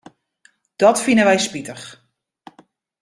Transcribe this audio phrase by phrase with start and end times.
[0.81, 1.85] Dat fine wy spitich.